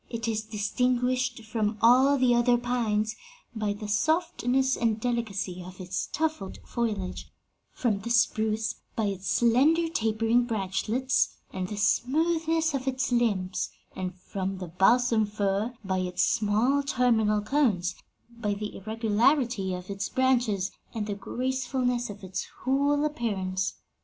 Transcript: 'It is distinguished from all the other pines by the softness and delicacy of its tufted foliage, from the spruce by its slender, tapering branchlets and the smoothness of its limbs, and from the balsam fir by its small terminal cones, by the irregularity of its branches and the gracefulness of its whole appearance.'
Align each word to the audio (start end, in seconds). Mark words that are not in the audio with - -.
'It 0.09 0.27
is 0.27 0.41
distinguished 0.41 1.43
from 1.43 1.77
all 1.79 2.17
the 2.17 2.33
other 2.33 2.57
pines 2.57 3.15
by 3.55 3.71
the 3.71 3.87
softness 3.87 4.75
and 4.75 4.99
delicacy 4.99 5.61
of 5.63 5.79
its 5.79 6.07
tufted 6.07 6.57
foliage, 6.65 7.29
from 7.71 7.99
the 7.99 8.09
spruce 8.09 8.73
by 8.95 9.05
its 9.05 9.27
slender, 9.29 9.87
tapering 9.87 10.43
branchlets 10.43 11.37
and 11.53 11.67
the 11.67 11.77
smoothness 11.77 12.73
of 12.73 12.87
its 12.87 13.11
limbs, 13.11 13.69
and 13.95 14.15
from 14.15 14.57
the 14.57 14.69
balsam 14.69 15.23
fir 15.23 15.71
by 15.85 15.99
its 15.99 16.23
small 16.23 16.81
terminal 16.81 17.39
cones, 17.39 17.93
by 18.27 18.55
the 18.55 18.75
irregularity 18.75 19.71
of 19.75 19.91
its 19.91 20.09
branches 20.09 20.71
and 20.95 21.05
the 21.05 21.13
gracefulness 21.13 22.09
of 22.09 22.23
its 22.23 22.47
whole 22.63 23.05
appearance.' 23.05 23.75